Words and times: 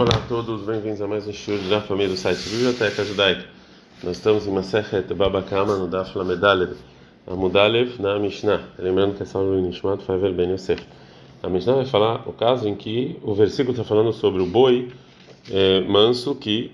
Olá 0.00 0.14
a 0.14 0.26
todos, 0.28 0.62
bem-vindos 0.62 1.02
a 1.02 1.06
mais 1.06 1.28
um 1.28 1.32
show 1.34 1.58
da 1.68 1.82
família 1.82 2.08
do 2.08 2.16
site 2.16 2.48
Biblioteca 2.48 3.04
Judaica. 3.04 3.44
Nós 4.02 4.16
estamos 4.16 4.46
em 4.46 4.50
Masechet 4.50 5.12
Babakama, 5.12 5.76
no 5.76 5.86
Daf 5.86 6.16
Lamedalev, 6.16 6.72
a 7.26 7.34
Mudalev 7.34 8.00
na 8.00 8.18
Mishnah. 8.18 8.62
Lembrando 8.78 9.14
que 9.14 9.24
é 9.24 9.26
salvo 9.26 9.54
em 9.56 9.60
Nishmat 9.60 10.02
Favel 10.02 10.32
Ben 10.32 10.52
Yosef. 10.52 10.82
A 11.42 11.50
Mishnah 11.50 11.74
vai 11.74 11.84
falar 11.84 12.26
o 12.26 12.32
caso 12.32 12.66
em 12.66 12.74
que 12.74 13.18
o 13.22 13.34
versículo 13.34 13.72
está 13.72 13.84
falando 13.84 14.10
sobre 14.14 14.40
o 14.40 14.46
boi 14.46 14.88
é, 15.50 15.82
manso 15.82 16.34
que 16.34 16.72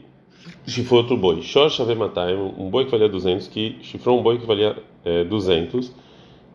chifrou 0.64 1.00
outro 1.00 1.16
boi. 1.16 1.42
Shor 1.42 1.68
Shavematai, 1.68 2.32
um 2.36 2.70
boi 2.70 2.84
que 2.84 2.92
valia 2.92 3.08
200, 3.08 3.48
que 3.48 3.76
chifrou 3.82 4.20
um 4.20 4.22
boi 4.22 4.38
que 4.38 4.46
valia 4.46 4.76
é, 5.04 5.24
200 5.24 5.92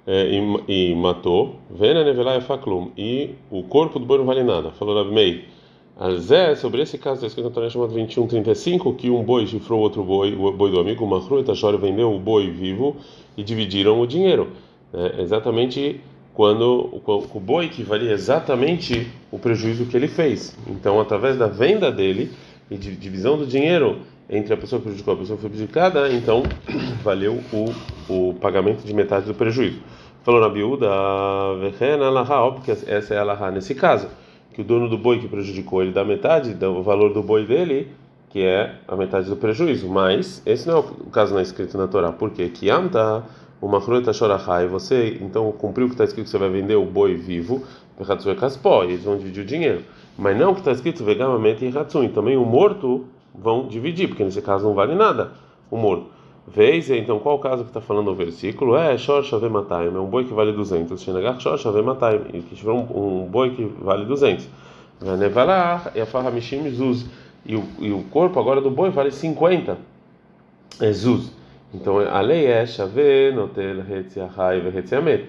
é, 0.07 0.39
e, 0.69 0.91
e 0.91 0.95
matou. 0.95 1.59
Vena 1.69 2.01
Nevelai 2.01 2.39
Faklum, 2.39 2.93
e 2.97 3.31
o 3.49 3.61
corpo 3.61 3.99
do 3.99 4.05
boi 4.05 4.19
não 4.19 4.25
vale 4.25 4.41
nada. 4.41 4.71
Falou 4.71 4.95
Rabi 4.95 5.13
Meir. 5.13 5.60
Alzé, 5.97 6.55
sobre 6.55 6.81
esse 6.81 6.97
caso, 6.97 7.15
está 7.15 7.27
escrito 7.27 7.49
na 7.49 7.53
Torá 7.53 7.69
chamado 7.69 7.93
2135, 7.93 8.93
que 8.95 9.09
um 9.09 9.23
boi 9.23 9.45
chifrou 9.45 9.79
outro 9.81 10.03
boi, 10.03 10.33
o 10.33 10.51
boi 10.51 10.71
do 10.71 10.79
amigo, 10.79 11.05
uma 11.05 11.19
Mahru 11.19 11.39
e 11.39 11.43
Tashor 11.43 11.77
vendeu 11.77 12.13
o 12.13 12.19
boi 12.19 12.49
vivo 12.49 12.95
e 13.37 13.43
dividiram 13.43 13.99
o 13.99 14.07
dinheiro. 14.07 14.49
É, 14.93 15.21
exatamente 15.21 16.01
quando 16.33 16.89
o, 17.05 17.39
boi 17.39 17.67
que 17.67 17.83
valia 17.83 18.11
exatamente 18.11 19.07
o 19.31 19.37
prejuízo 19.37 19.85
que 19.85 19.95
ele 19.95 20.07
fez. 20.07 20.57
Então, 20.67 20.99
através 20.99 21.37
da 21.37 21.47
venda 21.47 21.91
dele 21.91 22.31
e 22.69 22.77
de 22.77 22.95
divisão 22.95 23.37
do 23.37 23.45
dinheiro 23.45 23.99
entre 24.29 24.53
a 24.53 24.57
pessoa 24.57 24.79
que 24.79 24.85
prejudicou 24.85 25.13
e 25.13 25.17
a 25.17 25.19
pessoa 25.19 25.35
que 25.35 25.41
foi 25.41 25.49
prejudicada, 25.49 26.11
então 26.11 26.43
valeu 27.03 27.41
o, 27.51 27.73
o 28.09 28.33
pagamento 28.35 28.83
de 28.83 28.93
metade 28.93 29.25
do 29.25 29.33
prejuízo. 29.33 29.81
Falou 30.23 30.39
na 30.39 30.49
biúda, 30.49 30.87
óbvio 30.89 32.63
que 32.63 32.71
essa 32.71 33.13
é 33.13 33.17
a 33.17 33.23
Laha 33.23 33.51
nesse 33.51 33.75
caso 33.75 34.07
que 34.53 34.61
o 34.61 34.63
dono 34.63 34.89
do 34.89 34.97
boi 34.97 35.19
que 35.19 35.27
prejudicou 35.27 35.81
ele 35.81 35.91
dá 35.91 36.03
metade 36.03 36.53
do 36.53 36.81
valor 36.83 37.13
do 37.13 37.23
boi 37.23 37.45
dele, 37.45 37.89
que 38.29 38.41
é 38.43 38.75
a 38.87 38.95
metade 38.95 39.29
do 39.29 39.35
prejuízo. 39.35 39.87
Mas 39.87 40.41
esse 40.45 40.67
não 40.67 40.77
é 40.77 40.79
o 40.79 40.83
caso 41.11 41.33
não 41.33 41.39
é 41.39 41.43
escrito 41.43 41.77
na 41.77 41.87
Torá. 41.87 42.11
Por 42.11 42.31
quê? 42.31 42.49
Que 42.49 42.69
amta 42.69 43.23
uma 43.61 43.79
fruta 43.79 44.11
chorahai, 44.11 44.67
você 44.67 45.19
então 45.21 45.51
cumpriu 45.51 45.85
o 45.85 45.89
que 45.89 45.93
está 45.93 46.03
escrito 46.03 46.25
que 46.25 46.31
você 46.31 46.37
vai 46.37 46.49
vender 46.49 46.75
o 46.75 46.85
boi 46.85 47.15
vivo, 47.15 47.63
e 47.99 48.91
eles 48.91 49.03
vão 49.03 49.17
dividir 49.17 49.43
o 49.43 49.45
dinheiro. 49.45 49.83
Mas 50.17 50.37
não 50.37 50.51
o 50.51 50.53
que 50.53 50.61
está 50.61 50.71
escrito 50.71 51.03
vegamamente 51.03 51.63
e 51.63 51.69
ratzun, 51.69 52.07
também 52.09 52.35
o 52.35 52.45
morto 52.45 53.05
vão 53.33 53.67
dividir, 53.67 54.07
porque 54.07 54.23
nesse 54.23 54.41
caso 54.41 54.65
não 54.65 54.73
vale 54.73 54.95
nada 54.95 55.33
o 55.69 55.77
morto. 55.77 56.07
Vez, 56.47 56.89
então 56.89 57.19
qual 57.19 57.35
o 57.35 57.39
caso 57.39 57.63
que 57.63 57.69
está 57.69 57.79
falando 57.79 58.09
o 58.09 58.15
versículo? 58.15 58.75
É 58.75 58.97
Shor 58.97 59.23
Shaveh 59.23 59.47
é 59.47 59.99
um 59.99 60.07
boi 60.07 60.25
que 60.25 60.33
vale 60.33 60.51
200. 60.51 60.99
Shenagach 60.99 61.41
Shor 61.41 61.57
Shaveh 61.57 61.83
que 62.49 62.55
tiver 62.55 62.71
um, 62.71 63.23
um 63.23 63.27
boi 63.27 63.51
que 63.51 63.63
vale 63.63 64.05
200. 64.05 64.47
Vanevalah 64.99 65.91
e 65.93 66.01
a 66.01 66.05
Farra 66.05 66.31
Mishim 66.31 66.67
Zuz. 66.71 67.05
E 67.45 67.55
o, 67.55 67.63
e 67.79 67.91
o 67.91 68.03
corpo 68.03 68.39
agora 68.39 68.59
do 68.59 68.71
boi 68.71 68.89
vale 68.89 69.11
50. 69.11 69.77
É 70.79 70.91
Zuz. 70.91 71.31
Então 71.73 71.99
a 71.99 72.21
lei 72.21 72.47
é 72.47 72.65
Shaveh 72.65 73.31
Notel 73.31 73.79
Hetziahai 73.87 74.61
Vehetziamet. 74.61 75.25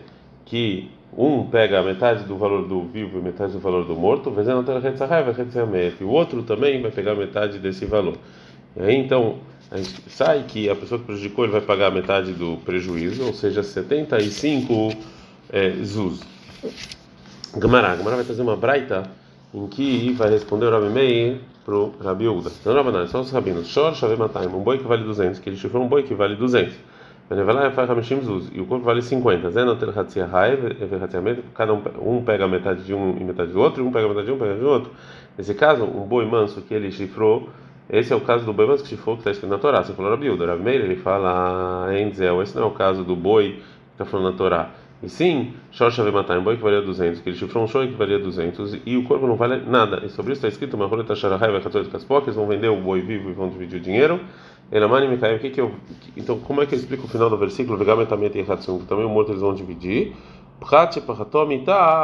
Que 0.47 0.91
um 1.17 1.45
pega 1.45 1.83
metade 1.83 2.25
do 2.25 2.37
valor 2.37 2.67
do 2.67 2.85
vivo 2.85 3.19
e 3.19 3.23
metade 3.23 3.53
do 3.53 3.59
valor 3.59 3.85
do 3.85 3.95
morto, 3.95 4.31
Vezenotel 4.31 4.79
Hetziahai 4.79 5.23
Vehetziamet. 5.25 5.97
E 6.01 6.05
o 6.05 6.09
outro 6.09 6.43
também 6.43 6.81
vai 6.81 6.91
pegar 6.91 7.15
metade 7.15 7.59
desse 7.59 7.85
valor. 7.85 8.15
E 8.75 8.83
aí 8.83 8.97
então 8.97 9.37
sai 10.09 10.45
que 10.47 10.69
a 10.69 10.77
pessoa 10.77 10.99
que 10.99 11.07
prejudicou 11.07 11.45
ele 11.45 11.53
vai 11.53 11.61
pagar 11.61 11.91
metade 11.91 12.33
do 12.33 12.59
prejuízo, 12.59 13.25
ou 13.25 13.33
seja, 13.33 13.63
75 13.63 14.91
é, 15.51 15.71
zuz. 15.83 16.21
Gamará, 17.57 17.97
Gamará 17.97 18.17
vai 18.17 18.25
trazer 18.25 18.43
uma 18.43 18.57
braita 18.57 19.11
em 19.55 19.67
que 19.67 20.13
vai 20.13 20.31
responder 20.31 20.67
o 20.67 20.71
Rabi 20.71 20.89
Meir 20.89 21.41
para 21.65 21.75
o 21.75 21.95
Rabi 22.03 22.29
Uda. 22.29 22.51
Não, 22.65 22.75
Rabi 22.75 22.93
não, 22.93 23.07
só 23.07 23.21
os 23.21 23.31
rabinos. 23.31 23.69
Shor, 23.69 23.95
Shaveh 23.95 24.17
Matayim, 24.17 24.49
um 24.49 24.63
boi 24.63 24.79
que 24.79 24.85
vale 24.85 25.05
200, 25.05 25.39
que 25.39 25.49
ele 25.49 25.57
chifrou 25.57 25.85
um 25.85 25.89
boi 25.89 26.03
que 26.03 26.15
vale 26.15 26.37
200. 26.37 26.75
E 28.53 28.61
o 28.61 28.67
corpo 28.67 28.85
vale 28.85 29.01
50. 29.01 29.51
Cada 31.55 31.73
um, 31.73 31.83
um 32.01 32.23
pega 32.25 32.47
metade 32.49 32.83
de 32.85 32.93
um 32.93 33.17
e 33.19 33.25
metade 33.25 33.53
do 33.53 33.61
outro, 33.61 33.87
um 33.87 33.93
pega 33.93 34.09
metade 34.09 34.27
de 34.27 34.33
um 34.33 34.37
e 34.37 34.41
metade 34.41 34.61
do 34.61 34.69
outro. 34.69 34.91
Nesse 35.39 35.55
caso, 35.55 35.85
um 35.85 36.07
boi 36.07 36.27
manso 36.27 36.61
que 36.63 36.75
ele 36.75 36.91
chifrou 36.91 37.49
esse 37.91 38.13
é 38.13 38.17
o 38.17 38.21
caso 38.21 38.45
do 38.45 38.53
boi 38.53 38.67
mas 38.67 38.83
que 38.83 38.95
está 38.95 39.31
escrito 39.31 39.51
na 39.51 39.59
Torá. 39.59 39.83
Você 39.83 39.93
falou 39.93 40.11
Rabi 40.11 40.31
Uda. 40.31 40.47
Rabi 40.47 40.63
Meir, 40.63 40.81
ele 40.83 40.97
fala 40.97 41.89
Enzel. 41.99 42.43
Esse 42.43 42.57
não 42.57 42.65
é 42.65 42.67
o 42.67 42.71
caso 42.71 43.05
do 43.05 43.15
boi 43.15 43.53
que 43.53 43.63
está 43.93 44.05
falando 44.05 44.33
na 44.33 44.37
Torá. 44.37 44.71
E 45.03 45.09
sim, 45.09 45.55
Shosha 45.73 46.09
matar 46.13 46.39
um 46.39 46.45
boi 46.45 46.57
que 46.57 46.63
valia 46.63 46.81
200, 46.81 47.21
que 47.21 47.29
ele 47.29 47.37
chifrou 47.37 47.65
um 47.65 47.67
show 47.67 47.85
que 47.85 47.93
valia 47.95 48.21
200 48.21 48.79
e 48.87 48.97
o 48.97 49.03
corpo 49.03 49.27
não 49.27 49.35
vale 49.35 49.57
nada. 49.67 50.01
E 50.07 50.09
sobre 50.09 50.33
isso 50.33 50.39
está 50.39 50.49
escrito: 50.49 50.75
uma 50.75 50.87
roleta 50.87 51.17
Sharahai 51.17 51.51
vai 51.51 51.61
14 51.61 51.91
caspó, 51.91 52.19
eles 52.19 52.37
vão 52.37 52.47
vender 52.47 52.69
o 52.69 52.81
boi 52.81 53.01
vivo 53.01 53.29
e 53.29 53.33
vão 53.33 53.49
dividir 53.49 53.81
o 53.81 53.83
dinheiro. 53.83 54.21
Elamani 54.71 55.09
Mikael, 55.09 55.37
o 55.37 55.39
que 55.41 55.51
que 55.51 55.61
eu. 55.61 55.73
Então, 56.17 56.39
como 56.39 56.63
é 56.63 56.67
que 56.67 56.75
eu 56.75 56.79
explico 56.79 57.05
o 57.05 57.09
final 57.09 57.29
do 57.29 57.37
versículo? 57.37 57.77
Vegamentamente 57.77 58.39
e 58.39 58.41
Hatsum, 58.41 58.79
também 58.87 59.05
o 59.05 59.09
morto 59.09 59.33
eles 59.33 59.43
vão 59.43 59.53
dividir. 59.53 60.15
Prat 60.61 60.97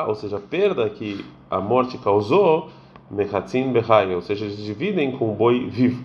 ou 0.06 0.14
seja, 0.16 0.36
a 0.36 0.40
perda 0.40 0.90
que 0.90 1.24
a 1.48 1.60
morte 1.60 1.96
causou 1.98 2.68
mechatzin 3.10 3.72
behai, 3.72 4.14
ou 4.14 4.20
seja, 4.20 4.44
eles 4.44 4.58
dividem 4.58 5.12
com 5.12 5.32
o 5.32 5.34
boi 5.34 5.68
vivo. 5.68 6.04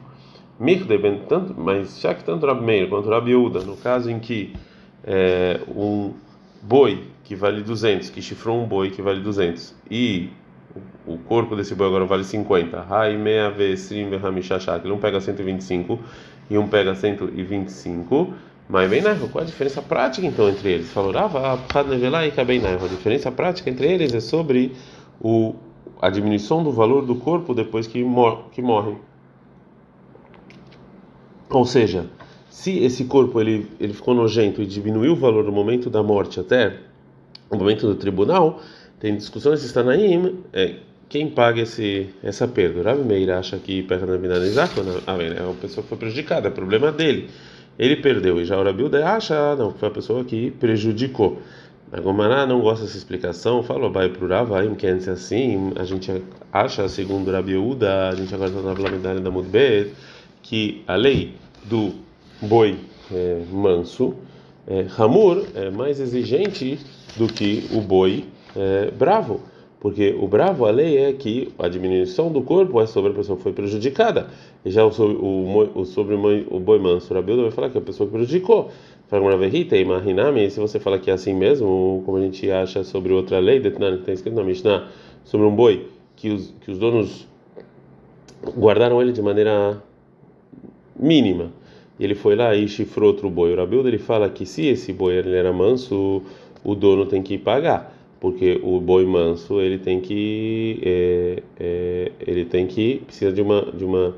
Mirdeben, 0.59 1.21
tanto, 1.27 1.53
mas 1.57 1.99
já 1.99 2.13
que 2.13 2.23
tanto 2.23 2.45
Rabi 2.45 2.63
Meir 2.63 2.87
quanto 2.87 3.09
Rabi 3.09 3.35
Uda, 3.35 3.61
no 3.61 3.75
caso 3.75 4.09
em 4.09 4.19
que 4.19 4.53
é, 5.03 5.59
um 5.67 6.13
boi 6.61 7.03
que 7.23 7.35
vale 7.35 7.61
200, 7.61 8.09
que 8.09 8.21
chifrou 8.21 8.61
um 8.61 8.65
boi 8.65 8.89
que 8.91 9.01
vale 9.01 9.19
200, 9.19 9.75
e 9.89 10.29
o 11.05 11.17
corpo 11.17 11.55
desse 11.55 11.75
boi 11.75 11.87
agora 11.87 12.05
vale 12.05 12.23
50, 12.23 12.81
Raimea 12.81 13.49
Vesrim 13.49 14.09
Behamishash, 14.09 14.67
um 14.85 14.97
pega 14.97 15.19
125 15.19 15.99
e 16.49 16.57
um 16.57 16.67
pega 16.67 16.95
125, 16.95 18.33
mas 18.69 18.89
bem 18.89 19.01
qual 19.31 19.43
a 19.43 19.45
diferença 19.45 19.81
prática 19.81 20.25
então 20.25 20.47
entre 20.47 20.71
eles? 20.71 20.91
Falou, 20.91 21.11
Rava, 21.11 21.53
a 21.53 22.87
diferença 22.87 23.31
prática 23.31 23.69
entre 23.69 23.87
eles 23.91 24.13
é 24.13 24.19
sobre 24.19 24.73
o 25.19 25.55
a 26.03 26.09
diminuição 26.09 26.61
do 26.61 26.69
valor 26.69 27.05
do 27.05 27.15
corpo 27.15 27.53
depois 27.53 27.87
que, 27.87 28.03
mor 28.03 28.49
que 28.51 28.61
morre. 28.61 28.97
Ou 31.49 31.65
seja, 31.65 32.07
se 32.49 32.77
esse 32.83 33.05
corpo 33.05 33.39
ele, 33.39 33.67
ele 33.79 33.93
ficou 33.93 34.13
nojento 34.13 34.61
e 34.61 34.65
diminuiu 34.65 35.13
o 35.13 35.15
valor 35.15 35.45
no 35.45 35.51
momento 35.53 35.89
da 35.89 36.03
morte 36.03 36.41
até 36.41 36.77
o 37.49 37.55
momento 37.55 37.87
do 37.87 37.95
tribunal, 37.95 38.59
tem 38.99 39.15
discussões 39.15 39.61
se 39.61 39.67
está 39.67 39.81
na 39.81 39.93
é, 39.95 40.75
quem 41.07 41.29
paga 41.29 41.61
esse, 41.61 42.09
essa 42.21 42.49
perda. 42.49 42.83
Rabi 42.83 43.03
Meir 43.03 43.29
acha 43.29 43.57
que 43.57 43.81
perda 43.83 44.05
na 44.05 44.17
vida 44.17 44.35
ah, 45.07 45.17
é 45.21 45.41
uma 45.41 45.53
pessoa 45.53 45.83
que 45.83 45.87
foi 45.87 45.97
prejudicada, 45.97 46.49
é 46.49 46.51
problema 46.51 46.91
dele. 46.91 47.29
Ele 47.79 47.95
perdeu, 47.95 48.41
e 48.41 48.45
já 48.45 48.59
o 48.59 48.63
Rabi 48.63 48.83
acha 48.97 49.55
não, 49.55 49.71
foi 49.71 49.87
a 49.87 49.91
pessoa 49.91 50.25
que 50.25 50.51
prejudicou. 50.51 51.41
A 51.91 51.99
Gomará 51.99 52.45
não 52.45 52.59
gosta 52.59 52.85
dessa 52.85 52.97
explicação, 52.97 53.61
falou, 53.61 53.91
vai 53.91 54.09
para 54.09 54.25
o 54.25 54.27
Ravaim, 54.27 54.73
quer 54.73 54.97
dizer 54.97 55.11
assim, 55.11 55.71
a 55.75 55.83
gente 55.83 56.23
acha, 56.51 56.87
segundo 56.89 57.31
Rabi 57.31 57.55
Uda, 57.55 58.09
a 58.09 58.15
gente 58.15 58.33
agora 58.33 58.49
está 58.49 58.73
na 58.73 58.91
medalha 58.91 59.19
da 59.19 59.29
Mudbet, 59.29 59.93
que 60.41 60.83
a 60.87 60.95
lei 60.95 61.35
do 61.65 61.93
boi 62.41 62.79
é, 63.11 63.43
manso, 63.51 64.15
é, 64.67 64.85
Hamur, 64.97 65.45
é 65.53 65.69
mais 65.69 65.99
exigente 65.99 66.79
do 67.15 67.27
que 67.27 67.67
o 67.71 67.81
boi 67.81 68.25
é, 68.55 68.91
bravo. 68.91 69.41
Porque 69.79 70.15
o 70.17 70.29
bravo, 70.29 70.65
a 70.65 70.71
lei 70.71 70.97
é 70.97 71.11
que 71.11 71.51
a 71.59 71.67
diminuição 71.67 72.31
do 72.31 72.41
corpo 72.41 72.79
é 72.79 72.87
sobre 72.87 73.11
a 73.11 73.13
pessoa 73.13 73.35
que 73.35 73.43
foi 73.43 73.51
prejudicada. 73.51 74.29
E 74.63 74.71
já 74.71 74.85
o, 74.85 74.89
o, 74.89 75.81
o 75.81 75.85
sobre 75.85 76.15
o 76.15 76.59
boi 76.59 76.79
manso, 76.79 77.13
Rabi 77.13 77.33
Uda 77.33 77.41
vai 77.41 77.51
falar 77.51 77.69
que 77.69 77.77
é 77.77 77.81
a 77.81 77.83
pessoa 77.83 78.07
que 78.07 78.15
prejudicou. 78.15 78.71
Se 80.49 80.59
você 80.59 80.79
fala 80.79 80.97
que 80.97 81.11
é 81.11 81.13
assim 81.13 81.33
mesmo, 81.33 82.01
como 82.05 82.17
a 82.17 82.21
gente 82.21 82.49
acha 82.49 82.83
sobre 82.83 83.13
outra 83.13 83.37
lei, 83.37 83.59
que 83.59 83.67
está 83.67 84.11
escrito 84.11 84.35
na 84.35 84.43
Mishnah, 84.43 84.87
sobre 85.23 85.45
um 85.45 85.55
boi, 85.55 85.87
que 86.15 86.29
os, 86.29 86.53
que 86.61 86.71
os 86.71 86.79
donos 86.79 87.27
guardaram 88.57 89.01
ele 89.01 89.11
de 89.11 89.21
maneira 89.21 89.81
mínima. 90.99 91.51
E 91.99 92.03
ele 92.03 92.15
foi 92.15 92.35
lá 92.35 92.55
e 92.55 92.67
chifrou 92.67 93.09
outro 93.09 93.29
boi. 93.29 93.53
O 93.53 93.55
Rabildo 93.55 93.87
ele 93.87 93.99
fala 93.99 94.27
que 94.29 94.45
se 94.45 94.65
esse 94.65 94.91
boi 94.91 95.15
ele 95.15 95.35
era 95.35 95.53
manso, 95.53 96.23
o 96.63 96.73
dono 96.73 97.05
tem 97.05 97.21
que 97.21 97.37
pagar, 97.37 97.95
porque 98.19 98.59
o 98.63 98.79
boi 98.79 99.05
manso 99.05 99.61
ele 99.61 99.77
tem 99.77 99.99
que 99.99 100.79
é, 100.81 101.43
é, 101.59 102.11
ele 102.25 102.45
tem 102.45 102.65
que 102.65 103.03
precisa 103.05 103.31
de 103.31 103.41
uma 103.41 103.61
de 103.73 103.85
uma 103.85 104.15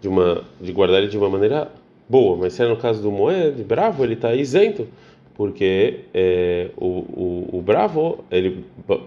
de 0.00 0.08
uma 0.08 0.42
de 0.60 0.72
guardar 0.72 0.98
ele 0.98 1.08
de 1.08 1.16
uma 1.16 1.30
maneira 1.30 1.70
boa, 2.08 2.36
mas 2.36 2.52
se 2.52 2.62
é 2.62 2.68
no 2.68 2.76
caso 2.76 3.02
do 3.02 3.10
Moed, 3.10 3.62
bravo, 3.64 4.04
ele 4.04 4.14
está 4.14 4.34
isento, 4.34 4.86
porque 5.34 6.00
é, 6.12 6.70
o, 6.76 6.86
o, 6.86 7.48
o, 7.52 7.62
bravo 7.62 8.24
ele, 8.30 8.64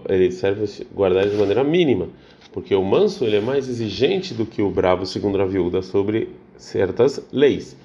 ele 0.08 0.30
serve 0.30 0.86
guardar 0.94 1.26
de 1.26 1.36
maneira 1.36 1.64
mínima, 1.64 2.08
porque 2.52 2.74
o 2.74 2.82
manso 2.82 3.24
ele 3.24 3.36
é 3.36 3.40
mais 3.40 3.68
exigente 3.68 4.34
do 4.34 4.44
que 4.44 4.60
o 4.60 4.70
bravo, 4.70 5.06
segundo 5.06 5.40
a 5.40 5.46
viúva, 5.46 5.82
sobre 5.82 6.28
certas 6.56 7.26
leis. 7.32 7.76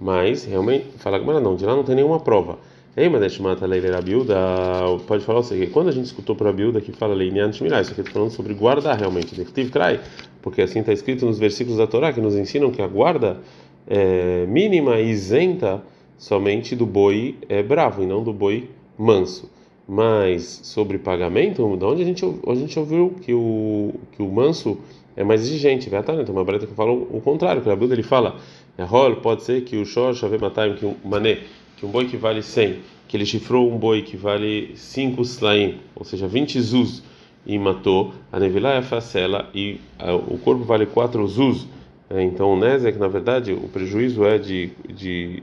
Mas 0.00 0.44
realmente, 0.44 0.86
fala 0.98 1.20
que 1.20 1.24
não, 1.24 1.54
de 1.54 1.64
lá 1.64 1.76
não 1.76 1.84
tem 1.84 1.94
nenhuma 1.94 2.18
prova. 2.18 2.58
Ei, 2.94 3.08
mas 3.08 3.38
mata 3.38 3.64
lei 3.64 3.80
Rabiuda, 3.80 4.36
pode 5.06 5.24
falar 5.24 5.38
o 5.38 5.42
seguinte: 5.42 5.70
quando 5.70 5.88
a 5.88 5.92
gente 5.92 6.04
escutou 6.04 6.36
para 6.36 6.48
Rabiuda 6.48 6.78
que 6.78 6.92
fala 6.92 7.14
lei 7.14 7.30
Nian 7.30 7.50
Shmirah, 7.50 7.80
isso 7.80 7.92
aqui 7.92 8.02
está 8.02 8.12
falando 8.12 8.30
sobre 8.30 8.52
guardar 8.52 8.98
realmente. 8.98 9.34
Dectiv 9.34 9.70
Krai, 9.70 9.98
porque 10.42 10.60
assim 10.60 10.80
está 10.80 10.92
escrito 10.92 11.24
nos 11.24 11.38
versículos 11.38 11.78
da 11.78 11.86
Torá 11.86 12.12
que 12.12 12.20
nos 12.20 12.34
ensinam 12.34 12.70
que 12.70 12.82
a 12.82 12.86
guarda 12.86 13.38
é, 13.86 14.46
mínima 14.46 15.00
isenta 15.00 15.82
somente 16.16 16.76
do 16.76 16.86
boi 16.86 17.36
é, 17.48 17.62
bravo 17.62 18.02
e 18.02 18.06
não 18.06 18.22
do 18.22 18.32
boi 18.32 18.68
manso. 18.98 19.50
Mas 19.88 20.60
sobre 20.62 20.98
pagamento, 20.98 21.76
de 21.76 21.84
onde 21.84 22.02
a 22.02 22.04
gente, 22.04 22.24
a 22.24 22.54
gente 22.54 22.78
ouviu 22.78 23.14
que 23.20 23.34
o, 23.34 23.94
que 24.12 24.22
o 24.22 24.30
manso 24.30 24.78
é 25.16 25.24
mais 25.24 25.42
exigente, 25.42 25.90
vai 25.90 26.00
estar, 26.00 26.14
então 26.14 26.34
uma 26.34 26.44
breta 26.44 26.66
que 26.66 26.74
fala 26.74 26.92
o 26.92 27.20
contrário, 27.22 27.60
que 27.60 27.68
a 27.68 27.76
Bíblia 27.76 27.96
ele 27.96 28.02
fala, 28.02 28.36
é 28.78 28.84
rol, 28.84 29.16
pode 29.16 29.42
ser 29.42 29.62
que 29.62 29.76
o 29.76 29.84
shor 29.84 30.14
chave 30.14 30.38
matar 30.38 30.74
que 30.74 30.86
um 30.86 30.94
mané, 31.04 31.40
que 31.76 31.84
um 31.84 31.90
boi 31.90 32.06
que 32.06 32.16
vale 32.16 32.42
100, 32.42 32.76
que 33.08 33.16
ele 33.16 33.26
chifrou 33.26 33.70
um 33.70 33.76
boi 33.76 34.02
que 34.02 34.16
vale 34.16 34.72
5 34.76 35.20
slaim, 35.22 35.80
ou 35.94 36.04
seja, 36.04 36.26
20 36.26 36.60
zuz, 36.60 37.02
e 37.44 37.58
matou, 37.58 38.12
a 38.30 38.38
nevilá 38.38 38.74
é 38.74 38.78
a 38.78 38.82
facela 38.82 39.50
e 39.54 39.80
a, 39.98 40.14
o 40.14 40.38
corpo 40.38 40.64
vale 40.64 40.86
4 40.86 41.26
zuz. 41.26 41.66
É, 42.12 42.22
então 42.22 42.52
o 42.52 42.56
Nezek, 42.58 42.98
na 42.98 43.08
verdade, 43.08 43.54
o 43.54 43.68
prejuízo 43.68 44.24
é 44.26 44.36
de, 44.36 44.70
de, 44.86 45.42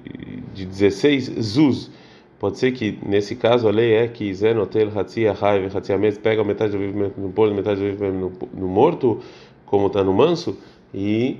de 0.54 0.66
16 0.66 1.24
zuz. 1.42 1.89
Pode 2.38 2.60
ser 2.60 2.71
que 2.74 2.98
nesse 3.04 3.36
caso 3.36 3.68
a 3.68 3.71
lei 3.71 3.94
é 3.94 4.07
que 4.07 4.31
Zenotel 4.33 4.92
Hatzia 4.95 5.33
Raiva 5.33 5.75
Hatziames 5.75 6.18
pega 6.19 6.44
metade 6.44 6.71
do 6.71 6.77
vivimento 6.77 7.19
no 7.19 7.27
bolo, 7.27 7.56
metade 7.56 7.80
do 7.80 8.12
no, 8.12 8.31
no 8.54 8.68
morto, 8.68 9.19
como 9.66 9.88
está 9.88 10.04
no 10.04 10.13
manso, 10.13 10.57
e 10.94 11.38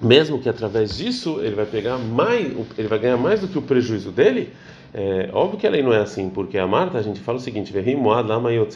mesmo 0.00 0.40
que 0.40 0.48
através 0.48 0.96
disso 0.98 1.40
ele 1.40 1.54
vai 1.54 1.64
pegar 1.64 1.96
mais, 1.96 2.52
ele 2.76 2.88
vai 2.88 2.98
ganhar 2.98 3.16
mais 3.16 3.40
do 3.40 3.48
que 3.48 3.56
o 3.56 3.62
prejuízo 3.62 4.10
dele. 4.10 4.50
É, 4.92 5.30
óbvio 5.32 5.58
que 5.58 5.66
a 5.66 5.70
lei 5.70 5.82
não 5.82 5.92
é 5.92 6.00
assim, 6.00 6.28
porque 6.28 6.58
a 6.58 6.66
Marta 6.66 6.98
a 6.98 7.02
gente 7.02 7.20
fala 7.20 7.38
o 7.38 7.40
seguinte: 7.40 7.72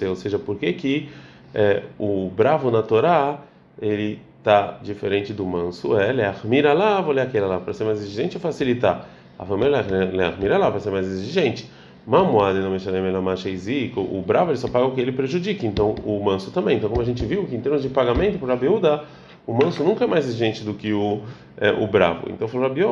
ou 0.08 0.16
seja, 0.16 0.38
por 0.38 0.56
que 0.56 0.72
que 0.72 1.08
é, 1.52 1.82
o 1.98 2.30
bravo 2.30 2.70
na 2.70 2.82
Torá 2.82 3.42
ele 3.82 4.20
está 4.46 4.78
diferente 4.80 5.32
do 5.32 5.44
manso? 5.44 5.98
É, 5.98 6.10
ele 6.10 6.22
é 6.22 6.32
mira 6.44 6.72
lá, 6.72 7.00
vou 7.00 7.12
ler 7.12 7.22
aquela 7.22 7.48
lá 7.48 7.60
para 7.60 7.72
ser 7.72 7.82
mais 7.82 7.98
exigente 7.98 8.36
ou 8.36 8.40
facilitar. 8.40 9.08
A 9.36 9.44
família 9.44 9.84
mira 10.38 10.56
lá 10.56 10.70
para 10.70 10.78
ser 10.78 10.90
mais 10.90 11.04
exigente. 11.04 11.68
Mamuad 12.06 12.56
não 12.60 12.70
mexerem 12.70 13.02
o 13.96 14.22
bravo 14.22 14.52
ele 14.52 14.58
só 14.58 14.68
paga 14.68 14.86
o 14.86 14.94
que 14.94 15.00
ele 15.00 15.10
prejudica, 15.10 15.66
então 15.66 15.96
o 16.04 16.22
manso 16.22 16.52
também. 16.52 16.76
Então, 16.76 16.88
como 16.88 17.02
a 17.02 17.04
gente 17.04 17.24
viu 17.26 17.44
que 17.46 17.56
em 17.56 17.60
termos 17.60 17.82
de 17.82 17.88
pagamento 17.88 18.38
para 18.38 18.54
Beuda 18.54 19.02
o 19.44 19.52
manso 19.52 19.82
nunca 19.82 20.04
é 20.04 20.06
mais 20.06 20.26
exigente 20.26 20.62
do 20.62 20.74
que 20.74 20.92
o, 20.92 21.22
é, 21.56 21.70
o 21.72 21.86
bravo. 21.88 22.28
Então 22.30 22.46
falou 22.46 22.68
Rabi 22.68 22.82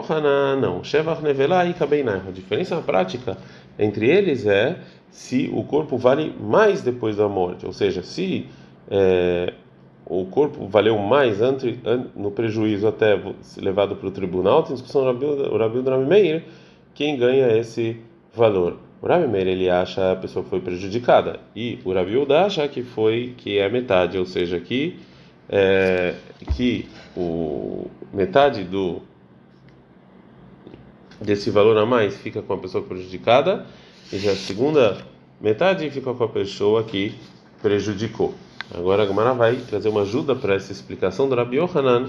não. 0.61 0.83
Shevach 0.83 1.23
nevelá 1.23 1.65
e 1.67 1.75
kabeinai. 1.75 2.23
A 2.27 2.31
diferença 2.33 2.77
prática 2.79 3.39
entre 3.79 4.09
eles 4.09 4.45
é 4.47 4.77
se 5.11 5.49
o 5.53 5.63
corpo 5.63 5.97
vale 5.97 6.35
mais 6.41 6.83
depois 6.83 7.17
da 7.17 7.29
morte. 7.29 7.65
Ou 7.65 7.73
seja, 7.73 8.03
se 8.03 8.47
é, 8.91 9.53
o 10.07 10.27
corpo 10.27 10.67
valeu 10.67 10.99
mais 10.99 11.39
no 12.15 12.31
prejuízo 12.31 12.87
até 12.87 13.19
levado 13.57 13.97
para 13.97 14.09
o 14.09 14.11
tribunal, 14.11 14.63
tem 14.63 14.75
discussão 14.75 15.03
o 15.03 15.57
Rabi 15.57 15.81
Rabi 15.81 16.07
Meir, 16.07 16.45
quem 16.95 17.17
ganha 17.17 17.57
esse 17.57 17.97
valor. 18.35 18.77
O 19.01 19.07
Rabi 19.07 19.27
Meir 19.27 19.49
ele 19.49 19.71
acha 19.71 20.13
a 20.13 20.17
pessoa 20.17 20.45
foi 20.45 20.61
prejudicada 20.61 21.41
e 21.57 21.79
o 21.85 21.93
Rabi 21.93 22.15
acha 22.33 22.69
que 22.69 22.83
foi 22.83 23.35
que 23.37 23.59
é 23.59 23.69
metade, 23.69 24.19
ou 24.19 24.27
seja, 24.27 24.61
que 24.61 24.99
é, 25.49 26.15
que 26.55 26.89
o 27.17 27.87
metade 28.13 28.65
do 28.65 29.03
desse 31.21 31.51
valor 31.51 31.77
a 31.79 31.87
mais 31.87 32.17
fica 32.17 32.43
com 32.43 32.53
a 32.53 32.59
pessoa 32.59 32.85
prejudicada 32.85 33.65
e 34.13 34.19
já 34.19 34.33
a 34.33 34.37
segunda 34.37 34.99
metade 35.41 35.89
fica 35.91 36.13
com 36.13 36.25
a 36.25 36.29
pessoa 36.29 36.83
que 36.85 37.15
prejudicou. 37.63 38.35
Agora 38.73 39.03
a 39.03 39.07
Gamara 39.07 39.35
vai 39.35 39.57
trazer 39.57 39.89
uma 39.89 40.03
ajuda 40.03 40.35
para 40.35 40.55
essa 40.55 40.73
explicação 40.73 41.29
do 41.29 41.35
Rabi 41.35 41.57
Yohanan, 41.57 42.09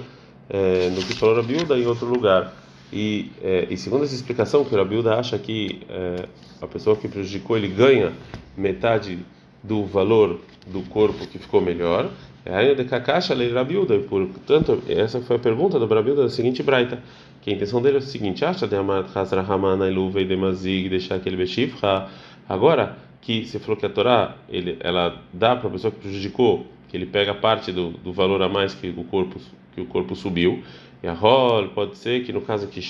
é, 0.50 0.90
no 0.90 1.02
que 1.02 1.14
falou 1.14 1.36
Rabi 1.36 1.56
Uda 1.58 1.78
em 1.78 1.86
outro 1.86 2.06
lugar. 2.06 2.54
E, 2.94 3.32
é, 3.44 3.68
e 3.70 3.78
segundo 3.78 4.04
essa 4.04 4.14
explicação, 4.14 4.64
que 4.64 4.74
o 4.74 4.78
Rabi 4.78 4.98
Uda 4.98 5.16
acha 5.16 5.38
que 5.38 5.82
é, 5.90 6.28
a 6.62 6.68
pessoa 6.68 6.96
que 6.96 7.08
prejudicou 7.08 7.58
ele 7.58 7.68
ganha 7.68 8.14
metade 8.56 9.20
do 9.64 9.84
valor 9.86 10.40
do 10.68 10.82
corpo 10.84 11.28
que 11.28 11.40
ficou 11.40 11.62
melhor, 11.62 12.10
é 12.46 12.56
ainda 12.56 12.76
de 12.76 12.86
Kakashi 12.86 13.34
lei 13.34 13.52
Rabiuda, 13.52 13.98
portanto, 14.00 14.84
essa 14.88 15.20
foi 15.20 15.36
a 15.38 15.40
pergunta 15.40 15.80
do 15.80 15.88
Rabiuda 15.88 16.24
da 16.24 16.30
seguinte 16.30 16.62
braita, 16.62 17.00
que 17.42 17.50
a 17.50 17.54
intenção 17.54 17.82
dele 17.82 17.96
é 17.96 18.00
o 18.00 18.04
seguinte: 18.04 18.46
acha 18.46 18.68
de 18.68 18.76
amar 18.76 19.06
Hazra 19.16 19.42
Hamana 19.42 19.90
Iluva 19.90 20.22
e 20.22 20.26
de 20.26 20.36
Mazig, 20.36 20.90
deixar 20.90 21.16
aquele 21.16 21.38
Beshifra, 21.38 22.08
agora 22.48 22.98
que 23.26 23.44
você 23.44 23.58
falou 23.58 23.76
que 23.76 23.86
a 23.88 23.90
Torá 23.90 24.38
ele, 24.48 24.78
ela 24.80 25.20
dá 25.34 25.56
para 25.56 25.68
a 25.68 25.72
pessoa 25.72 25.92
que 25.92 26.00
prejudicou, 26.00 26.68
que 26.88 26.96
ele 26.96 27.08
pega 27.08 27.34
parte 27.34 27.72
do, 27.72 27.90
do 27.90 28.14
valor 28.14 28.42
a 28.44 28.48
mais 28.48 28.76
que 28.76 28.90
o 28.90 29.04
corpo 29.04 29.40
que 29.74 29.82
o 29.82 29.86
corpo 29.86 30.16
subiu, 30.16 30.64
e 31.04 31.08
a 31.08 31.12
rol 31.12 31.68
pode 31.70 31.98
ser 31.98 32.24
que 32.24 32.32
no 32.32 32.40
caso 32.40 32.68
que 32.68 32.82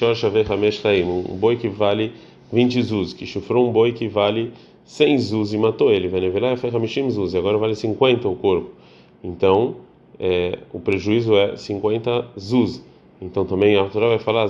um 1.32 1.36
boi 1.36 1.56
que 1.56 1.68
vale 1.68 2.12
20 2.52 2.82
zuz, 2.84 3.14
que 3.14 3.26
chufrou 3.26 3.68
um 3.68 3.72
boi 3.72 3.94
que 3.94 4.08
vale 4.08 4.52
100 4.84 5.18
zuz 5.20 5.54
e 5.54 5.58
matou 5.58 5.92
ele, 5.92 6.08
zuz, 7.10 7.34
agora 7.34 7.58
vale 7.58 7.74
50 7.74 8.28
o 8.28 8.36
corpo. 8.36 8.72
Então, 9.24 9.78
é, 10.20 10.60
o 10.72 10.80
prejuízo 10.80 11.36
é 11.36 11.56
50 11.56 12.28
zuz. 12.38 12.84
Então 13.22 13.46
também 13.46 13.78
a 13.78 13.86
Torá 13.86 14.10
vai 14.10 14.20
falar 14.20 14.46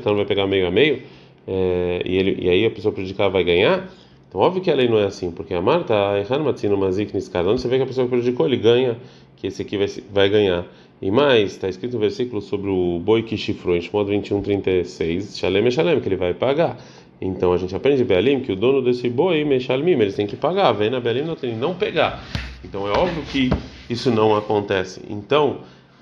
então 0.00 0.16
vai 0.16 0.24
pegar 0.24 0.46
meio 0.46 0.66
a 0.66 0.70
meio, 0.70 1.02
é, 1.46 2.02
e, 2.04 2.16
ele, 2.16 2.46
e 2.46 2.50
aí 2.50 2.66
a 2.66 2.70
pessoa 2.70 2.92
prejudicada 2.92 3.30
vai 3.30 3.44
ganhar. 3.44 3.88
Então, 4.28 4.40
óbvio 4.40 4.62
que 4.62 4.70
a 4.70 4.74
lei 4.74 4.88
não 4.88 4.98
é 4.98 5.04
assim, 5.04 5.30
porque 5.30 5.54
a 5.54 5.60
Marta, 5.60 5.94
Ehan 5.94 6.40
Matzino 6.40 6.76
Mazik 6.76 7.14
Niskar, 7.14 7.46
onde 7.46 7.60
você 7.60 7.68
vê 7.68 7.76
que 7.76 7.82
a 7.84 7.86
pessoa 7.86 8.06
que 8.06 8.10
prejudicou, 8.10 8.46
ele 8.46 8.56
ganha, 8.56 8.96
que 9.36 9.46
esse 9.46 9.62
aqui 9.62 9.76
vai, 9.76 9.86
vai 10.12 10.28
ganhar. 10.28 10.66
E 11.00 11.10
mais, 11.10 11.52
está 11.52 11.68
escrito 11.68 11.96
um 11.96 12.00
versículo 12.00 12.40
sobre 12.40 12.70
o 12.70 12.98
boi 12.98 13.22
que 13.22 13.36
chifrou, 13.36 13.76
em 13.76 13.80
Shmod 13.80 14.10
21, 14.10 14.42
36, 14.42 15.38
Shalem 15.38 15.66
é 15.66 15.70
Shalem, 15.70 16.00
que 16.00 16.08
ele 16.08 16.16
vai 16.16 16.34
pagar. 16.34 16.78
Então 17.20 17.52
a 17.52 17.56
gente 17.56 17.74
aprende 17.74 18.04
Bealim 18.04 18.40
que 18.40 18.52
o 18.52 18.56
dono 18.56 18.82
desse 18.82 19.08
boi, 19.08 19.44
Meshalmim, 19.44 19.92
eles 19.92 20.14
têm 20.14 20.26
que 20.26 20.36
pagar, 20.36 20.72
vem 20.72 20.90
na 20.90 21.00
Bealim 21.00 21.22
não 21.22 21.36
tem 21.36 21.54
não 21.56 21.74
pegar. 21.74 22.22
Então 22.64 22.88
é 22.88 22.90
óbvio 22.90 23.22
que 23.24 23.50
isso 23.88 24.10
não 24.10 24.36
acontece. 24.36 25.00
Então, 25.08 25.60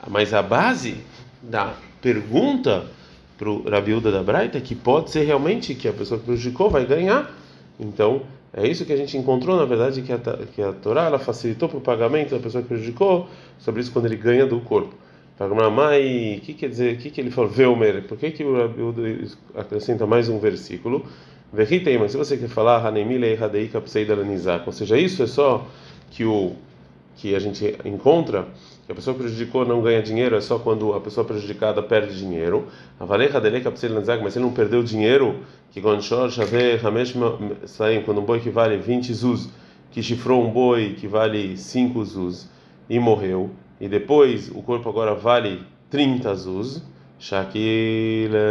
mas 0.08 0.32
a 0.32 0.42
base 0.42 0.96
da 1.42 1.74
pergunta 2.00 2.86
para 3.38 3.50
o 3.50 3.68
Rabiuda 3.68 4.10
da 4.10 4.22
Braita 4.22 4.60
que 4.60 4.74
pode 4.74 5.10
ser 5.10 5.24
realmente 5.24 5.74
que 5.74 5.88
a 5.88 5.92
pessoa 5.92 6.18
que 6.18 6.26
prejudicou 6.26 6.70
vai 6.70 6.84
ganhar. 6.86 7.34
Então, 7.78 8.22
é 8.52 8.66
isso 8.66 8.84
que 8.84 8.92
a 8.92 8.96
gente 8.96 9.16
encontrou, 9.16 9.56
na 9.56 9.64
verdade, 9.64 10.02
que 10.02 10.12
a, 10.12 10.18
que 10.18 10.60
a 10.60 10.72
Torá 10.72 11.04
ela 11.04 11.18
facilitou 11.18 11.68
para 11.68 11.78
o 11.78 11.80
pagamento 11.80 12.34
da 12.34 12.40
pessoa 12.40 12.62
que 12.62 12.68
prejudicou, 12.68 13.28
sobre 13.58 13.80
isso 13.80 13.90
quando 13.90 14.06
ele 14.06 14.16
ganha 14.16 14.46
do 14.46 14.60
corpo. 14.60 14.94
Mai, 15.74 16.38
o 16.38 16.40
que 16.40 16.54
quer 16.54 16.68
dizer? 16.68 16.94
O 16.94 16.98
que, 16.98 17.10
que 17.10 17.20
ele 17.20 17.30
falou? 17.30 17.50
Velmer. 17.50 18.02
Por 18.02 18.16
que, 18.16 18.30
que 18.30 18.44
o 18.44 18.56
Rabi 18.56 19.28
acrescenta 19.56 20.06
mais 20.06 20.28
um 20.28 20.38
versículo? 20.38 21.04
Verritei, 21.52 21.98
mas 21.98 22.12
se 22.12 22.16
você 22.16 22.36
quer 22.36 22.48
falar 22.48 22.86
Hanemile 22.86 23.36
Hadei 23.36 23.68
Kapseidalanizak, 23.68 24.64
ou 24.66 24.72
seja, 24.72 24.96
isso 24.96 25.22
é 25.22 25.26
só 25.26 25.66
que 26.10 26.24
o 26.24 26.52
que 27.16 27.34
a 27.34 27.38
gente 27.38 27.76
encontra 27.84 28.46
que 28.84 28.92
a 28.92 28.94
pessoa 28.94 29.14
que 29.14 29.22
prejudicou 29.22 29.64
não 29.64 29.80
ganha 29.80 30.02
dinheiro 30.02 30.36
é 30.36 30.40
só 30.40 30.58
quando 30.58 30.92
a 30.92 31.00
pessoa 31.00 31.24
prejudicada 31.24 31.82
perde 31.82 32.16
dinheiro. 32.18 32.66
Mas 32.98 34.36
ele 34.36 34.44
não 34.44 34.52
perdeu 34.52 34.82
dinheiro, 34.82 35.40
que 35.70 35.80
quando 35.80 36.00
um 38.18 38.24
boi 38.24 38.40
que 38.40 38.50
vale 38.50 38.76
20 38.76 39.14
zuz, 39.14 39.48
que 39.90 40.02
chifrou 40.02 40.44
um 40.44 40.50
boi 40.50 40.94
que 40.98 41.06
vale 41.06 41.56
5 41.56 42.04
zuz 42.04 42.50
e 42.88 42.98
morreu 42.98 43.50
e 43.82 43.88
depois 43.88 44.48
o 44.48 44.62
corpo 44.62 44.88
agora 44.88 45.12
vale 45.12 45.60
30 45.90 46.30
azuz, 46.30 46.80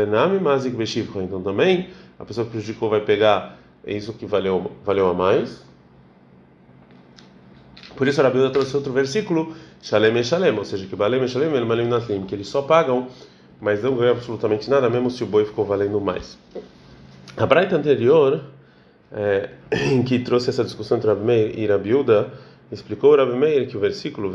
Nami 0.10 0.42
Mazik 0.42 0.76
Beshivcha. 0.76 1.24
Então 1.24 1.42
também 1.42 1.88
a 2.20 2.26
pessoa 2.26 2.44
que 2.44 2.52
prejudicou 2.52 2.90
vai 2.90 3.00
pegar 3.00 3.58
isso 3.88 4.12
que 4.12 4.26
valeu, 4.26 4.72
valeu 4.84 5.10
a 5.10 5.14
mais. 5.14 5.64
Por 7.96 8.10
isso 8.10 8.20
a 8.20 8.26
Rabi 8.26 8.40
trouxe 8.52 8.76
outro 8.76 8.92
versículo, 8.92 9.56
Shalem 9.82 10.18
e 10.18 10.24
Shalem, 10.24 10.58
ou 10.58 10.64
seja, 10.64 10.86
que 10.86 10.96
Balem 10.96 11.24
e 11.24 11.28
Shalem 11.28 11.56
El 11.56 11.66
Malim 11.66 11.88
Naslim, 11.88 12.24
que 12.24 12.36
eles 12.36 12.48
só 12.48 12.62
pagam, 12.62 13.08
mas 13.60 13.82
não 13.82 13.96
ganham 13.96 14.14
absolutamente 14.14 14.70
nada, 14.70 14.90
mesmo 14.90 15.10
se 15.10 15.24
o 15.24 15.28
boi 15.28 15.46
ficou 15.46 15.66
valendo 15.66 16.00
mais. 16.00 16.38
A 17.36 17.46
Braita 17.46 17.76
anterior, 17.76 18.42
é, 19.12 19.50
em 19.72 20.04
que 20.04 20.20
trouxe 20.20 20.50
essa 20.50 20.64
discussão 20.64 20.98
entre 20.98 21.10
Rabi 21.10 21.24
Meir 21.24 21.60
e 21.60 21.66
Rabiuda, 21.66 22.32
explicou 22.72 23.14
o 23.14 23.18
Rabi 23.18 23.34
Meir 23.34 23.68
que 23.68 23.76
o 23.76 23.80
versículo 23.80 24.32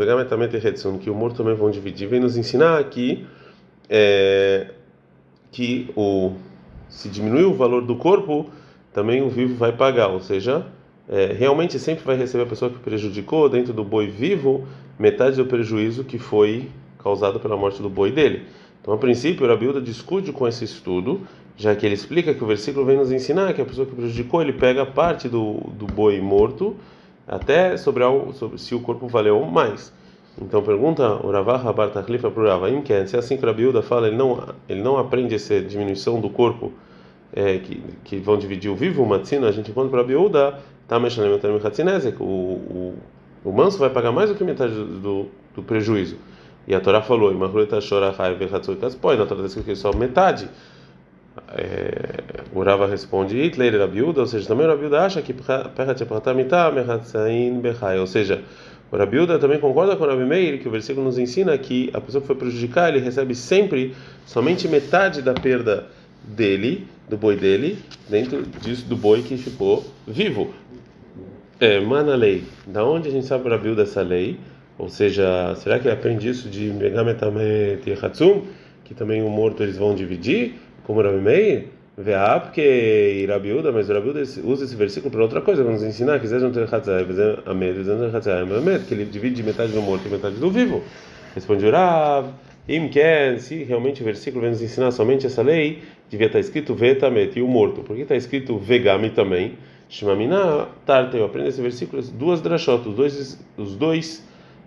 que 1.00 1.10
o 1.10 1.14
morto 1.14 1.36
também 1.36 1.54
vão 1.54 1.70
dividir, 1.70 2.08
vem 2.08 2.20
nos 2.20 2.36
ensinar 2.36 2.82
que 2.84 3.26
é, 3.88 4.70
que 5.52 5.90
o 5.96 6.32
se 6.88 7.08
diminuir 7.08 7.44
o 7.44 7.54
valor 7.54 7.82
do 7.82 7.96
corpo, 7.96 8.50
também 8.92 9.22
o 9.22 9.28
vivo 9.28 9.54
vai 9.56 9.72
pagar, 9.72 10.08
ou 10.08 10.20
seja, 10.20 10.66
é, 11.08 11.32
realmente 11.32 11.78
sempre 11.78 12.04
vai 12.04 12.16
receber 12.16 12.44
a 12.44 12.46
pessoa 12.46 12.70
que 12.70 12.78
prejudicou 12.78 13.48
dentro 13.48 13.72
do 13.72 13.84
boi 13.84 14.08
vivo 14.08 14.66
metade 14.98 15.36
do 15.36 15.46
prejuízo 15.46 16.04
que 16.04 16.18
foi 16.18 16.68
causado 17.02 17.38
pela 17.38 17.56
morte 17.56 17.82
do 17.82 17.88
boi 17.88 18.10
dele. 18.10 18.42
Então, 18.80 18.94
a 18.94 18.98
princípio, 18.98 19.44
o 19.44 19.48
Rabiuda 19.48 19.80
discute 19.80 20.32
com 20.32 20.46
esse 20.46 20.64
estudo, 20.64 21.20
já 21.56 21.74
que 21.74 21.84
ele 21.84 21.94
explica 21.94 22.34
que 22.34 22.42
o 22.42 22.46
versículo 22.46 22.84
vem 22.84 22.96
nos 22.96 23.10
ensinar 23.10 23.52
que 23.52 23.60
a 23.60 23.64
pessoa 23.64 23.86
que 23.86 23.94
prejudicou 23.94 24.42
ele 24.42 24.52
pega 24.52 24.86
parte 24.86 25.28
do, 25.28 25.54
do 25.72 25.86
boi 25.86 26.20
morto 26.20 26.76
até 27.26 27.76
sobre, 27.76 28.04
algo, 28.04 28.32
sobre 28.32 28.58
se 28.58 28.74
o 28.74 28.80
corpo 28.80 29.08
valeu 29.08 29.40
mais. 29.44 29.92
Então 30.40 30.62
pergunta 30.62 31.14
o 31.24 31.30
Ravah 31.30 31.56
Rabar 31.56 31.90
Tachlifa 31.90 32.30
para 32.30 32.42
o 32.42 32.46
Ravaim, 32.46 32.82
que 32.82 32.92
é, 32.92 33.06
se 33.06 33.16
é 33.16 33.18
assim 33.18 33.36
que 33.36 33.42
o 33.42 33.46
Rabiuda 33.46 33.82
fala, 33.82 34.08
ele 34.08 34.16
não, 34.16 34.54
ele 34.68 34.82
não 34.82 34.98
aprende 34.98 35.34
essa 35.34 35.60
diminuição 35.60 36.20
do 36.20 36.28
corpo 36.28 36.72
é, 37.32 37.58
que, 37.58 37.82
que 38.04 38.16
vão 38.18 38.38
dividir 38.38 38.70
o 38.70 38.76
vivo, 38.76 39.02
o 39.02 39.06
matzina, 39.06 39.48
a 39.48 39.52
gente 39.52 39.70
encontra 39.70 39.90
para 39.90 40.00
Rabiuda, 40.02 40.60
tá 40.86 41.00
mexendo 41.00 41.40
o, 42.20 42.24
o, 42.24 42.94
o 43.46 43.52
manso 43.52 43.78
vai 43.78 43.88
pagar 43.88 44.10
mais 44.10 44.28
do 44.28 44.34
que 44.34 44.42
metade 44.42 44.74
do, 44.74 45.28
do, 45.54 45.62
prejuízo. 45.62 46.16
E 46.66 46.74
a 46.74 46.80
Torá 46.80 47.00
falou, 47.00 47.30
e 47.30 47.34
Mahuleta 47.34 47.80
Shora 47.80 48.12
Hai 48.18 48.34
Vechatzoi 48.34 48.74
Kaspoi, 48.74 49.16
na 49.16 49.24
Torá 49.24 49.46
escrito 49.46 49.66
que 49.66 49.76
só 49.76 49.92
metade. 49.92 50.48
É, 51.56 52.42
o 52.52 52.60
Rava 52.60 52.88
responde, 52.88 53.40
Hitler 53.40 53.78
Rabiuda, 53.78 54.22
ou 54.22 54.26
seja, 54.26 54.48
também 54.48 54.66
o 54.66 54.70
Rabiuda 54.70 55.00
acha 55.00 55.22
que 55.22 55.32
ou 58.00 58.06
seja, 58.08 58.42
o 58.90 58.96
Rabiuda 58.96 59.38
também 59.38 59.60
concorda 59.60 59.94
com 59.94 60.02
o 60.02 60.08
Rabi 60.08 60.24
Meir 60.24 60.60
que 60.60 60.66
o 60.66 60.70
versículo 60.72 61.06
nos 61.06 61.16
ensina 61.16 61.56
que 61.56 61.88
a 61.94 62.00
pessoa 62.00 62.20
que 62.20 62.26
foi 62.26 62.34
prejudicar, 62.34 62.88
ele 62.88 62.98
recebe 62.98 63.32
sempre 63.32 63.94
somente 64.26 64.66
metade 64.66 65.22
da 65.22 65.34
perda 65.34 65.86
dele, 66.24 66.88
do 67.08 67.16
boi 67.16 67.36
dele, 67.36 67.78
dentro 68.08 68.42
disso 68.60 68.86
do 68.86 68.96
boi 68.96 69.22
que 69.22 69.36
ficou 69.36 69.86
vivo. 70.04 70.52
É, 71.58 71.80
mana 71.80 72.14
lei. 72.14 72.44
Da 72.66 72.84
onde 72.84 73.08
a 73.08 73.10
gente 73.10 73.24
sabe 73.24 73.48
o 73.48 73.50
Rabiuda 73.50 73.84
essa 73.84 74.02
lei? 74.02 74.38
Ou 74.76 74.90
seja, 74.90 75.54
será 75.54 75.78
que 75.78 75.88
ele 75.88 75.94
aprende 75.94 76.28
isso 76.28 76.50
de 76.50 76.64
Megametame 76.64 77.78
Hatsum, 78.02 78.42
que 78.84 78.92
também 78.92 79.22
o 79.22 79.30
morto 79.30 79.62
eles 79.62 79.78
vão 79.78 79.94
dividir, 79.94 80.56
como 80.84 81.00
Rabi 81.00 81.16
Meir? 81.16 81.68
Veá, 81.96 82.38
porque 82.38 83.20
Irabiuda, 83.22 83.72
mas 83.72 83.88
Irabiuda 83.88 84.20
usa 84.20 84.64
esse 84.64 84.76
versículo 84.76 85.10
para 85.10 85.22
outra 85.22 85.40
coisa, 85.40 85.64
vamos 85.64 85.82
ensinar 85.82 86.20
que 86.20 86.28
que 88.86 88.94
ele 88.94 89.04
divide 89.06 89.42
metade 89.42 89.72
do 89.72 89.80
morto 89.80 90.06
e 90.06 90.10
metade 90.10 90.36
do 90.36 90.50
vivo. 90.50 90.84
Responde 91.34 91.64
Urav, 91.64 92.26
Imken, 92.68 93.38
se 93.38 93.64
realmente 93.64 94.02
o 94.02 94.04
versículo 94.04 94.42
vem 94.42 94.50
nos 94.50 94.60
ensinar 94.60 94.90
somente 94.90 95.24
essa 95.24 95.40
lei, 95.40 95.78
devia 96.10 96.26
estar 96.26 96.38
escrito 96.38 96.74
Vetamet 96.74 97.38
e 97.38 97.40
o 97.40 97.48
morto. 97.48 97.80
Por 97.80 97.96
que 97.96 98.02
está 98.02 98.14
escrito 98.14 98.58
Vegami 98.58 99.08
também? 99.08 99.54
Shmamina, 99.88 100.68
Tarte, 100.84 101.16
eu 101.16 101.24
aprendo 101.24 101.48
esse 101.48 101.60
versículo, 101.60 102.02
duas 102.02 102.40
drashot, 102.40 102.88
os 102.88 102.96
dois, 102.96 103.46
os 103.56 103.76
dois, 103.76 104.26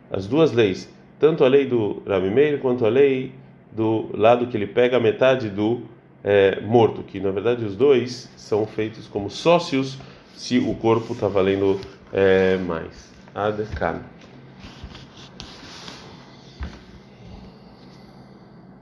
as 0.09 0.27
duas 0.27 0.53
leis, 0.53 0.89
tanto 1.19 1.43
a 1.43 1.47
lei 1.47 1.65
do 1.65 2.01
Rabi 2.07 2.29
Meir 2.29 2.59
quanto 2.59 2.85
a 2.85 2.89
lei 2.89 3.33
do 3.71 4.09
lado 4.13 4.47
que 4.47 4.55
ele 4.55 4.67
pega 4.67 4.97
a 4.97 4.99
metade 4.99 5.49
do 5.49 5.81
é, 6.23 6.59
morto, 6.61 7.03
que 7.03 7.19
na 7.19 7.31
verdade 7.31 7.65
os 7.65 7.75
dois 7.75 8.29
são 8.35 8.65
feitos 8.65 9.07
como 9.07 9.29
sócios 9.29 9.97
se 10.35 10.57
o 10.57 10.73
corpo 10.75 11.13
está 11.13 11.27
valendo 11.27 11.79
é, 12.13 12.57
mais. 12.57 13.09
Adekana. 13.35 14.18